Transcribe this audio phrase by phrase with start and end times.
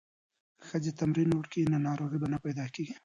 [0.59, 2.95] که ښځې تمرین وکړي نو ناروغۍ به نه پیدا کیږي.